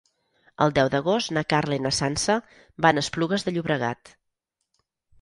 [0.65, 2.39] El deu d'agost na Carla i na Sança
[2.87, 4.15] van a Esplugues de Llobregat.